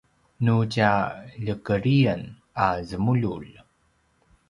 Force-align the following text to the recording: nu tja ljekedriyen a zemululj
nu 0.45 0.55
tja 0.75 0.91
ljekedriyen 1.43 2.21
a 2.65 2.67
zemululj 2.89 3.51